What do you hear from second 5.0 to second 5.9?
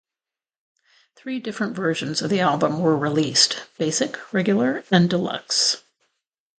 Deluxe.